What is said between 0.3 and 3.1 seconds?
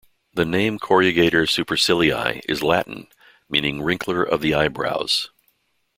The name "corrugator supercilii" is Latin,